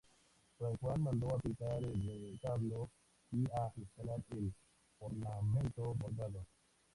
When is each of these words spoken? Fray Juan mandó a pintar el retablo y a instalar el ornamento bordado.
Fray 0.57 0.73
Juan 0.81 1.03
mandó 1.03 1.27
a 1.29 1.37
pintar 1.37 1.75
el 1.83 2.31
retablo 2.31 2.89
y 3.31 3.45
a 3.51 3.71
instalar 3.77 4.23
el 4.31 4.51
ornamento 4.97 5.93
bordado. 5.93 6.47